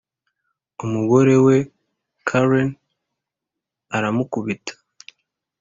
umugore 0.85 1.33
we 1.45 1.57
karen 2.27 2.69
aramukubita 3.95 4.73